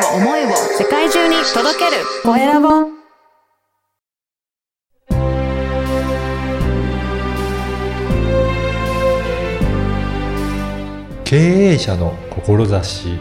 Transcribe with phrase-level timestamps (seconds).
[0.00, 0.48] を思いを
[0.78, 2.02] 世界中に届ける。
[2.22, 3.00] コエラボ
[11.24, 13.18] 経営者の志。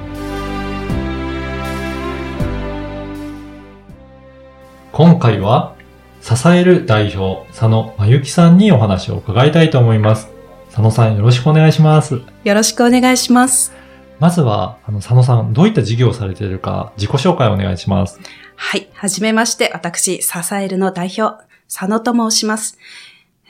[4.91, 5.75] 今回は
[6.21, 10.27] 支える代表佐野真由紀さんにお話を伺いたいと思います。
[10.69, 12.21] 佐野さんよろしくお願いします。
[12.43, 13.78] よろしくお願いします。
[14.19, 18.19] まずはあの佐野さんどういった事業をされているか自己紹介をお願いします
[18.61, 18.89] はい。
[18.93, 21.41] はじめまして、私、支えるの代表、
[21.73, 22.77] 佐野と申します。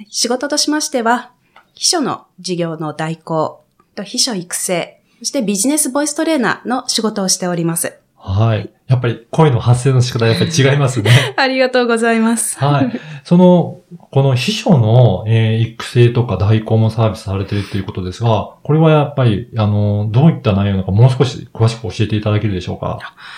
[0.08, 1.32] 仕事としましては、
[1.74, 3.64] 秘書の事業の代行
[3.96, 8.00] と秘書育成、そしてビジネスボイストレーナーの仕事をしております。
[8.16, 12.58] はいやっぱり声の発声の仕方やっぱり違いますね ありがとうございます。
[12.60, 12.92] はい。
[13.24, 13.78] その、
[14.12, 22.98] この秘書の、えー育成とか代行もサービスされているということですが、これはやっぱり、あの、どういった内容なのかもう少し詳しく教えていただけるでしょうか？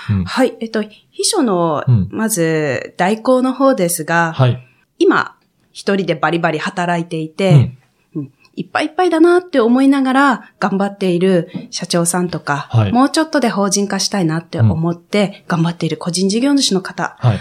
[0.09, 0.23] うん。
[0.23, 0.53] はい。
[0.61, 4.57] えっと、秘書のうん、まず、代行の方ですが、はい。
[4.99, 5.35] 今、
[5.73, 7.77] 一人でバリバリ働いていて、うん
[8.55, 17.39] いっぱいいっぱいだなって思いながら頑張っている社長さんとか、はいもうちょっとで法人化したいなって思って頑張っている個人事業主の方はい。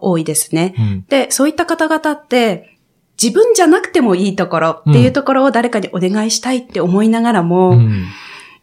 [0.00, 0.74] 多いですね。
[0.78, 1.04] うん。
[1.08, 2.76] で、そういった方々って、
[3.22, 8.06] 自分じゃなくてもいいところっていうところを誰かにお願いしたいって思いながらも、うん。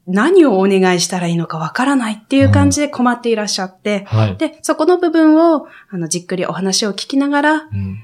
[0.08, 4.38] 何をお願いしたらいいのかわからないっていう感じで困っていらっしゃって、はい。
[4.38, 8.04] で、そこの部分を、あの、じっくりお話を聞きながら、うん。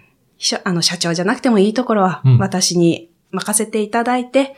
[0.64, 4.56] あの、社長じゃなくてもいいところはうん、私に任せていただいて、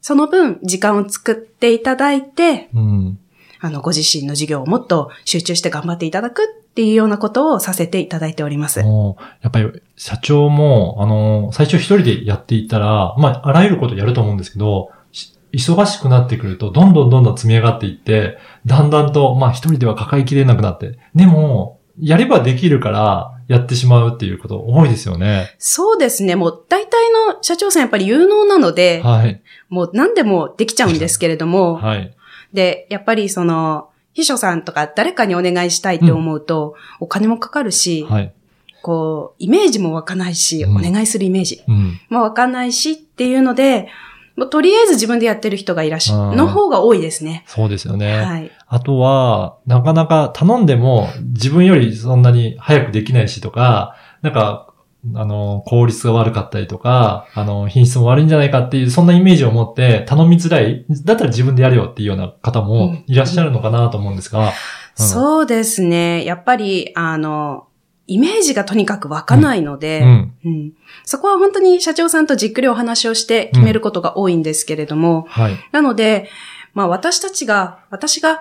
[0.00, 3.18] その分、時間を作っていただいて、うん。
[3.60, 8.80] あの、ご自身の事業をもっと集中して頑張っていただくっていうようなことをさせていただいております。
[8.80, 20.98] やっぱり、社長も、あの、最初一人でやっていったら、まあ、あらゆることやると思うんですけど、し忙しくなってくると、どんどんどんどん積み上がっていって、だんだんと、まあ、一人では抱えきれなくなって。
[21.14, 25.54] でも、やればできるから、やってしまうっていうこと多いですよね。
[25.58, 26.34] そうですね。
[26.34, 29.40] もう大体の社長さんやっぱり有能なので、はい。
[29.68, 32.14] もう何でもできちゃうんですけれども、はい。
[32.52, 38.32] で、やっぱりその、秘書さんとか誰かにお願いしたいって思うと、お金もかかるし、はい。
[38.82, 42.00] こう、イメージも湧かないし、うんお願いするイメージうん。
[42.08, 43.88] も湧かないしっていうので、
[44.36, 47.44] もうとりあえず自分でやってる人がいらっしゃあーの方が多いですね。
[47.46, 48.22] そうですよね。
[48.22, 48.50] はい。
[48.68, 54.72] あとは、なかなか頼んでも自分よりそんなに早くできないしとか、なんか、
[55.14, 60.84] あの、効率が悪かったりとか、あの、品質も悪いんじゃないかっていう、そんなイメージを持って頼みづらい。
[61.04, 64.48] だったら自分でやるよっていうような方もいらっしゃるのかなと思うんですが。
[64.48, 64.52] うん
[64.98, 66.24] そうですね。
[66.24, 67.66] やっぱり、あの、
[68.06, 70.32] イメージがとにかく湧かないので、うん。
[70.44, 70.72] うん
[71.04, 75.56] そこは本当に社長さんとじっくりお話をして決めることが多いんですけれども、はい。
[75.72, 76.28] なので、
[76.74, 78.40] まあ私たちが、私が、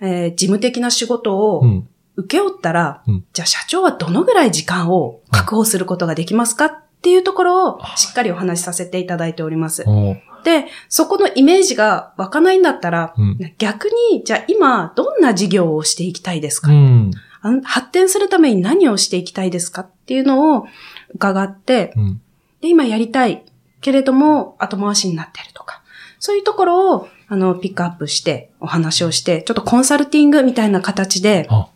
[0.00, 1.88] えー事務的な仕事をうん。
[2.18, 6.66] 請け負ったら、うんじゃあ社長はどのぐらい時間を確保することができますか？
[6.66, 9.84] っていうところをしっかりお話しさせていただいております。
[10.42, 13.54] で、そこのイメージが湧かないんだったら、うん。
[13.58, 17.10] 逆に、じゃあ今どんな事業をしていきたいですか、うん。
[17.62, 20.66] 発展するために何をしていきたいですかっていうのを
[21.14, 22.20] 伺って、うん。
[22.60, 23.44] で、今やりたい
[23.80, 25.82] けれども後回しになってるとか、
[26.18, 31.68] そういうところを、あの、ピックアップして、お話をして、ちょっとコンサルティングみたいな形で、あ、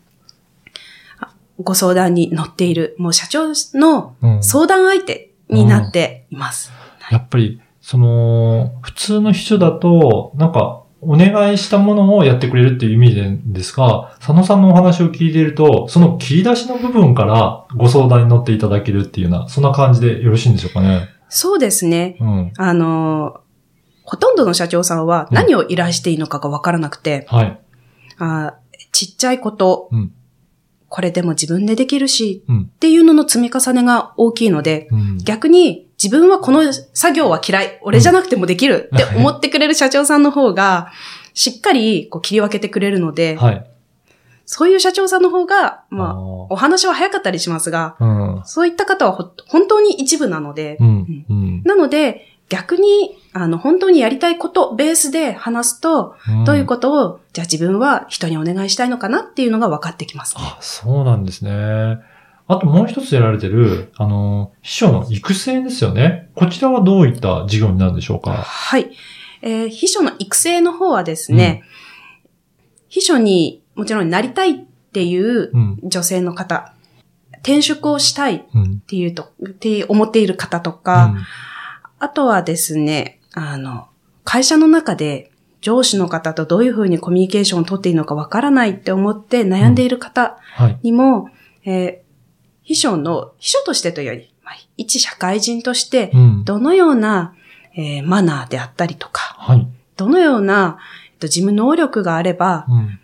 [1.62, 4.42] ご相談に乗っている、もう社長のうん。
[4.42, 6.72] 相談相手になっています。
[7.10, 21.08] やっぱり、その、普通の秘書だと、なんか、お願いしたものをやってくれるっていうイメージなんですが、佐野さんのお話を聞いていると、その切り出しの部分からご相談に乗っていただけるっていうような、そんな感じでよろしいんでしょうかね？
[21.28, 22.16] そうですね。
[22.20, 22.52] うん。
[22.56, 23.40] あの、
[24.04, 27.60] ほとんどの社長さんは何を依頼していいのかがわからなくて、はい。
[28.18, 28.54] あ
[28.92, 30.12] ちっちゃいこと、うん。
[30.88, 32.62] これでも自分でできるし、うん。
[32.62, 35.18] っていうのの積み重ねが大きいので、うん。
[35.18, 40.90] 逆に自分はこの作業は嫌い、俺じゃなくてもできるって思ってくれる社長さんの方が、
[41.34, 43.66] しっかりこう切り分けてくれるので、はい。
[44.46, 48.42] そういう社長さんの方が、まあ、あお話は早かったりしますが、ーうん。
[48.46, 51.26] そういった方はほ本当に一部なので、うん。
[51.28, 51.62] うん。
[51.64, 60.42] なので、逆に、あの、本当にやりたいこと、ベースで話すと、どういうことを、じゃあ自分は人にお願いしたいのかなっていうのが分かってきますね。
[60.44, 62.00] あ、そうなんですね。
[62.52, 66.30] あともう一つやられてる、あの、秘書の育成ですよね。
[66.34, 68.32] こちらはどういった事業になるんでしょうか？
[68.32, 68.90] はい。
[69.42, 71.62] えー秘書の育成の方はですね、
[72.88, 74.54] 秘書にもちろんなりたいっ
[74.92, 75.78] ていううん。
[75.84, 76.74] 女性の方、
[77.42, 78.80] 転職をしたいっうん。
[78.80, 81.14] ていうと、って思っている方とか、
[82.00, 83.86] あとはですね、あの、
[84.24, 85.30] 会社の中で
[85.60, 90.78] 上司の方とどういうふうにコミュニケーションを取っていいのかわからないって思って悩んでいる方はい。
[90.82, 91.30] にも、
[91.64, 92.09] えー
[92.70, 96.44] 秘書の、秘書としてというより、まあ一社会人としてう、ん。
[96.44, 97.34] どのような、
[97.74, 99.66] えーマナーであったりとか、はい。
[99.96, 103.00] どのような、えっと、事務能力があれば、うん。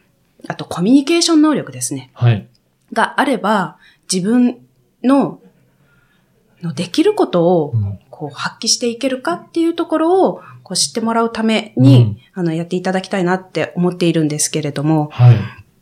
[0.47, 2.13] あとコミュニケーション能力ですね。
[2.15, 2.47] はい。
[2.93, 3.79] があれば、
[4.13, 4.59] 自分
[5.03, 5.41] の、
[6.63, 15.37] のできることをう、んこう、発揮していけるかっていうところを、こう、知ってもらうために、あの、やっていただきたいなって思っているんですけれども、はい。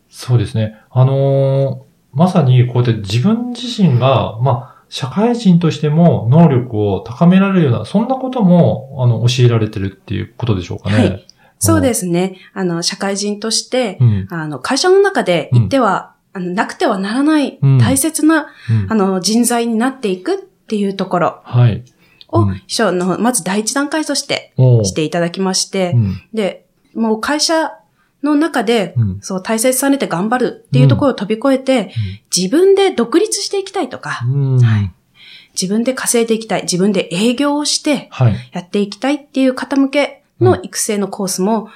[0.08, 0.80] そうですね。
[0.90, 10.96] あのーまさにこうやって自分自身が、まあ、社会人としても能力を高められるような、そんなことも、あの、教えられてるっていうことでしょうかね。
[10.96, 11.26] はい
[11.58, 12.36] そうですね。
[12.52, 14.26] あの、社会人として、うん。
[14.28, 21.84] あの、会社の中で言っては、あのなくてはならないうん大切な、うんあの、人材になっていくっていうところはい。
[22.28, 24.52] を、うん秘書の、まず第一段階として
[24.82, 26.22] していただきまして、うん。
[26.34, 27.72] で、もう会社
[28.24, 29.18] の中で、うん。
[29.20, 31.92] そう、大切されて頑張るっていうところを飛び越えて、
[32.34, 34.58] 自分で独立していきたいとか、うん。
[34.58, 34.92] はい
[35.54, 38.34] 自分で稼いでいきたい、自分で営業をしてはい。
[38.52, 41.68] やっていきたいっていう方向けの育成のコースも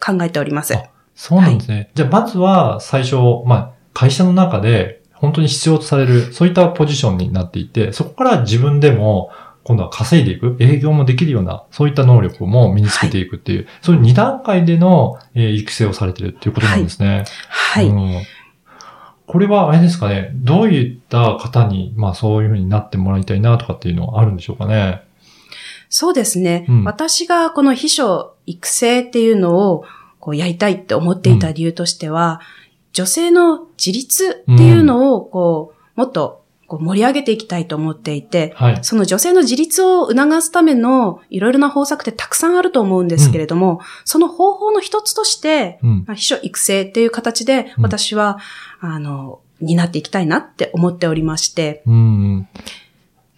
[0.00, 0.74] 考えております。
[0.74, 0.84] あ
[1.14, 1.90] そうなんですね。
[1.94, 9.30] じゃあ、まずは最初、まあ、会社の中で本当に必要とされる、そういったポジションになっていて、そこから自分でも、
[9.68, 17.26] 今度は稼いでいく、営業もできるような、そういった能力も身につけていくっていう、そういう二段階での、えー育成をされてるっていうことなんですね。
[17.50, 17.88] はい。
[17.88, 18.22] うん
[19.26, 25.02] これはあれですかね、どういった方に、まあそういうふうになってもらいたいなとかっていうのはあるんでしょうかね。
[25.90, 26.64] そうですね。
[26.66, 29.84] うん私がこの秘書育成っていうのを
[30.18, 32.40] こうやりたいって思っていた理由としては、
[32.94, 38.78] 女性の自立っていうのをこう、もっとこう盛り上げていきたいと思っていて、はい。
[38.82, 46.04] その女性の自立を促すためのいろいろな方策ってたくさんあると思うんですけれども、その方法の一つとして、うん。
[46.06, 48.38] まあ秘書育成っていう形でうん私は、
[48.80, 52.48] あの、担っていきたいなって思っておりまして、うん。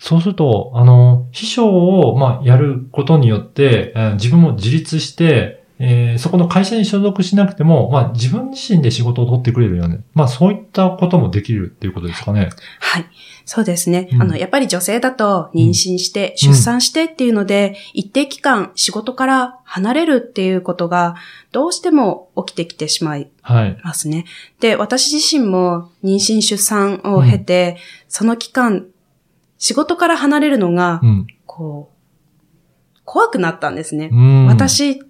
[0.00, 12.50] そうすると、あの、秘書を、まあ、やることによって、えー自分も自立して、えーそこの会社に所属しなくても、まあ、自分自身で仕事を取ってくれるように、まあ、そういったこともできるっていうことですかね。
[12.80, 13.06] はい。
[13.46, 14.08] そうですね。
[14.12, 21.14] うんあの、やっぱり女性だと妊娠して、出産してっていうので、一定期間仕事から離れるっていうことが
[21.50, 23.78] どうしても起きてきてしまいはい。
[23.82, 24.26] ますね。
[24.60, 27.78] で、私自身も妊娠出産を経て、
[28.08, 28.86] その期間、
[29.56, 31.26] 仕事から離れるのがう、ん。
[31.46, 34.10] こう、怖くなったんですね。
[34.12, 34.46] うん。。
[34.46, 35.02] 私、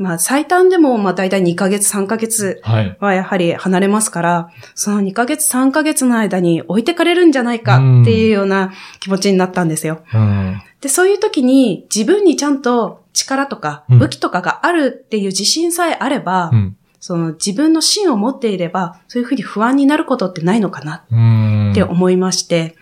[0.00, 2.96] まあ最短でもまあ大体2ヶ月、3ヶ月はい。
[3.00, 10.00] はやはり離れますから、その2ヶ月、3ヶ月の間に置いてかれるんじゃないかっていうような気持ちになったんですよ。
[10.14, 10.62] うん。
[10.80, 16.76] で、そういう時に自分にちゃんと力とかうん武器とかがあるっていう自信さえあれば、うん。
[16.98, 21.72] その自分の芯を持っていれば、そういうふうに不安になることってないのかなうん。
[21.72, 22.74] って思いまして、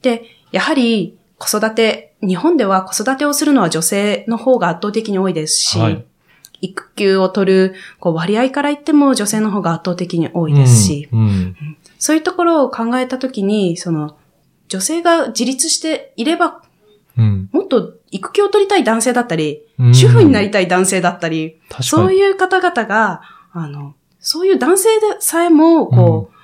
[0.00, 6.06] で、やはり子育て、日本では子育てをするのは女性の方が圧倒的に多いですし、はい
[6.60, 11.20] 育休を取るこう割合から言っても女性の方が圧倒的に多いですし、うん。
[11.20, 11.56] うん。
[11.98, 14.16] そういうところを考えたときに、その、
[14.68, 16.62] 女性が自立していれば、
[17.18, 17.48] うん。
[17.52, 21.58] もっと育休を取りたい男性だったり、うん主婦になりたい男性だったり。
[21.80, 23.22] そういう方々が、
[23.52, 26.36] あの、そういう男性でさえも、こう、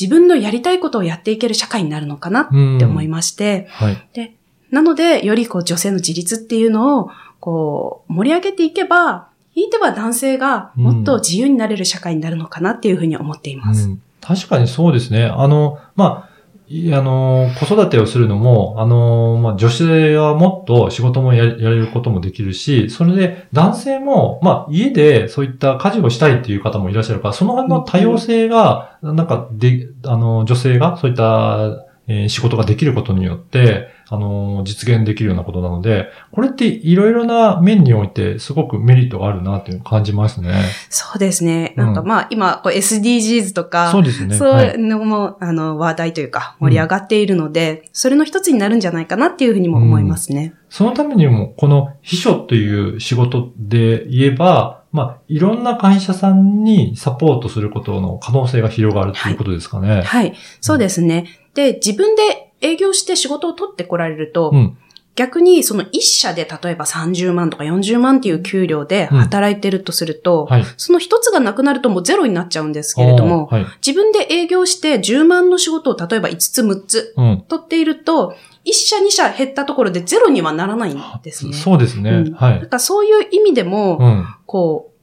[0.00, 2.48] 自分のやりたいことをやっていける社会になるのかなっ
[2.78, 4.08] て思いまして、はい。
[4.12, 4.36] で、
[4.70, 7.10] なので、よりこう女性の自立っていうのを、
[7.40, 9.27] こう、盛り上げていけば、
[9.58, 13.88] ひいては男性がもっと自由になれる社会になるのかなっていうふうに思っています。
[13.88, 15.24] うん、確かにそうですね。
[15.26, 16.28] あの、まあ、
[16.70, 40.54] あの、子育てをするのも、あの、まあ、女性はもっと仕事もややれることもできるし、それで男性も、まあ、家でそういった家事をしたいっていう方もいらっしゃるから、その辺の多様性が、なんか、で、あの、女性がそういった、えー仕事ができることによって、あの、実現できるようなことなので、これっていろいろな面においてすごくメリットがあるなっていう感じますね。
[40.88, 41.74] そうですね。
[41.76, 44.34] うんなんかまあ、今、こう SDGs とか、そうですね。
[44.34, 50.54] そうはいいうのも、あの、話題というか、盛り上がっているので、それの一つになるんじゃないかなっていうふうにも思いますね。
[50.70, 60.02] そのためにも、この秘書という仕事で言えば、まあ、いろんな会社さんにサポートすることの可能性が広がるということですかね。
[60.02, 60.34] はい。
[60.60, 61.26] そうですね。
[61.54, 64.78] で、自分で営業して仕事を取ってこられると、うん。
[65.18, 70.64] 逆にその一社で例えば30万とか40万っていう給料で働いてるとすると、はい。
[70.76, 73.66] その一つがなくなるともうゼロになっちゃうんですけれども、はい。
[73.84, 77.44] 自分で営業して10万の仕事を例えば5つ6つうん。
[77.48, 81.52] 取っていると、1社2社減ったところでゼロにはならないんですね。
[81.52, 82.10] そうですね。
[82.10, 82.60] うんはい。
[82.60, 84.24] だからそういう意味でも、うん。
[84.46, 84.98] こう、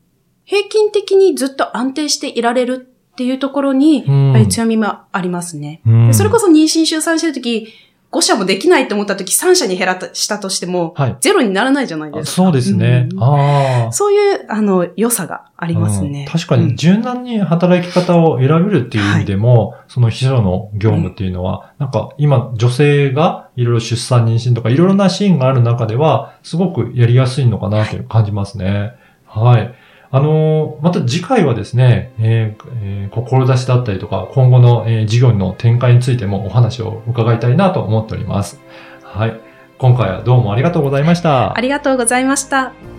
[0.46, 5.82] 平均的にずっと安定していられるっていうところに、うんやっぱり強みもありますね。
[5.86, 7.68] うんでそれこそ妊娠出産してるとき、
[8.16, 11.18] 5社もできないと思ったとき、3社に減らしたとしても、はい。
[11.20, 12.32] ゼロにならないじゃないですか。
[12.32, 13.10] そうですね。
[13.12, 13.92] うんああ。
[13.92, 16.22] そういう、あの、良さがありますね。
[16.22, 28.94] うん確かにうん柔軟に働き方を選べるっていう意味でも、その秘書の業務っていうのは、なんか今女性がいろいろ出産妊娠とかいろいろなシーンがある中では、すごくやりやすいのかなという感じますね。
[29.28, 29.76] はい。
[30.16, 38.62] あのまた次回はですね、えーえー志だったりとか、今後の、えー事業の展開についてもお話を伺いたいなと思っております。
[39.04, 39.40] はい。
[39.78, 41.60] 今回はどうもありがとうございましたあ。
[41.60, 42.95] りがとうございました。